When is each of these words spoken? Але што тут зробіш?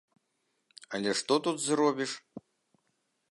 Але 0.97 1.11
што 1.19 1.37
тут 1.47 1.57
зробіш? 1.65 2.11